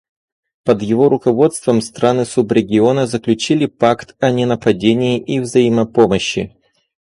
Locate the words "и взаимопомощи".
5.19-6.57